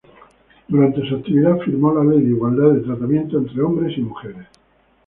Durante 0.67 1.07
su 1.07 1.13
actividad, 1.17 1.59
firmó 1.59 1.93
la 1.93 2.03
ley 2.03 2.23
de 2.23 2.29
igualdad 2.31 2.71
de 2.71 2.79
tratamiento 2.81 3.37
entre 3.37 3.61
hombres 3.61 3.95
y 3.99 4.01
mujeres. 4.01 4.47